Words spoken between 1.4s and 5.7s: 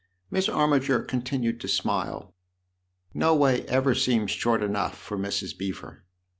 to smile." No way ever seems short enough for Mrs.